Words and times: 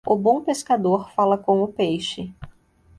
O 0.03 0.15
bom 0.17 0.41
pescador 0.43 1.11
fala 1.11 1.37
com 1.37 1.61
o 1.61 1.67
peixe. 1.71 2.33